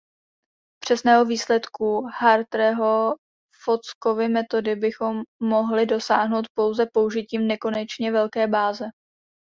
Přesného 0.83 1.25
výsledku 1.25 2.03
Hartreeho–Fockovy 2.19 4.27
metody 4.29 4.75
bychom 4.75 5.21
mohli 5.41 5.85
dosáhnout 5.85 6.45
pouze 6.57 6.85
použitím 6.93 7.47
nekonečně 7.47 8.11
velké 8.11 8.47
báze. 8.47 8.85